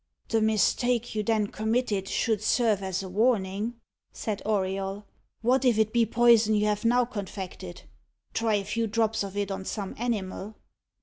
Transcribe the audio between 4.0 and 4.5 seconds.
said